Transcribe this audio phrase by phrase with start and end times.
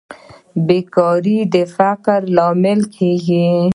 [0.67, 3.45] بیکاري د فقر لامل کیږي